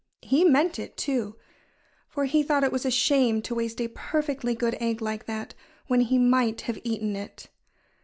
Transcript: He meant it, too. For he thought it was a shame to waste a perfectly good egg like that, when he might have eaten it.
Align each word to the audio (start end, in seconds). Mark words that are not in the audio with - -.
He 0.23 0.43
meant 0.43 0.79
it, 0.79 0.97
too. 0.97 1.35
For 2.09 2.25
he 2.25 2.41
thought 2.41 2.63
it 2.63 2.71
was 2.71 2.87
a 2.87 2.89
shame 2.89 3.39
to 3.43 3.53
waste 3.53 3.79
a 3.79 3.87
perfectly 3.89 4.55
good 4.55 4.75
egg 4.79 4.99
like 4.99 5.27
that, 5.27 5.53
when 5.85 6.01
he 6.01 6.17
might 6.17 6.61
have 6.61 6.79
eaten 6.83 7.15
it. 7.15 7.49